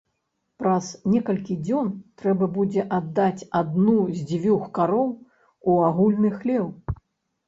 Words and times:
Праз 0.61 0.85
некалькі 1.15 1.57
дзён 1.65 1.91
трэба 2.21 2.47
будзе 2.55 2.85
аддаць 2.97 3.47
адну 3.59 3.97
з 4.21 4.23
дзвюх 4.31 4.63
кароў 4.79 5.13
у 5.75 5.77
агульны 5.91 6.33
хлеў. 6.39 6.65